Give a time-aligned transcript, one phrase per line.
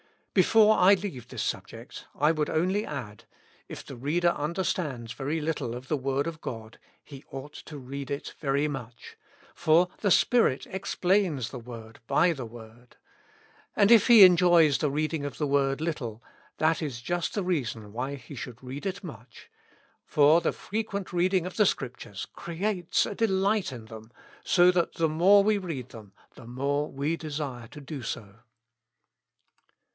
[0.41, 3.25] "Before I leave this subject, I would only add:
[3.67, 8.09] If the reader understands very little of the word of God, he ought to read
[8.09, 9.17] it very much;
[9.53, 12.95] for the Spirit explains the word by the word.
[13.75, 16.23] And if he enjoys the reading of the word little,
[16.57, 19.51] that is just the reason why he should read it much;
[20.05, 24.11] for the frequent reading of the Scriptures creates a delight in them,
[24.45, 28.37] so that the more we read them, the more we desire to do so.